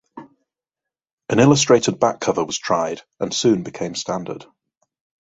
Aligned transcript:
An 1.29 1.37
illustrated 1.37 1.99
back 1.99 2.19
cover 2.19 2.43
was 2.43 2.57
tried, 2.57 3.03
and 3.19 3.31
soon 3.31 3.61
became 3.61 3.93
standard. 3.93 4.47